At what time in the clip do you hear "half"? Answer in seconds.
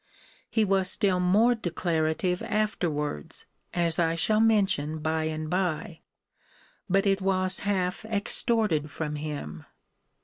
7.59-8.03